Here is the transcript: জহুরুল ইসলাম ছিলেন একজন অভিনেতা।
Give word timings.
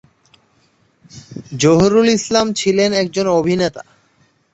জহুরুল 1.59 2.07
ইসলাম 2.09 2.47
ছিলেন 2.53 2.89
একজন 2.93 3.25
অভিনেতা। 3.39 3.83